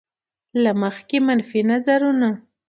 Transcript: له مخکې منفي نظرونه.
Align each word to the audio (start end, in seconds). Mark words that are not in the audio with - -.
له 0.63 0.71
مخکې 0.81 1.17
منفي 1.27 1.61
نظرونه. 1.71 2.29